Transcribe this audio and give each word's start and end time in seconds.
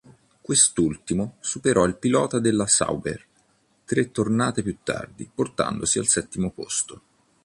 Quest'ultimo 0.41 1.35
superò 1.41 1.83
il 1.85 1.95
pilota 1.95 2.39
della 2.39 2.65
Sauber 2.65 3.23
tre 3.85 4.09
tornate 4.09 4.63
più 4.63 4.77
tardi, 4.81 5.29
portandosi 5.31 5.99
al 5.99 6.07
settimo 6.07 6.49
posto. 6.49 7.01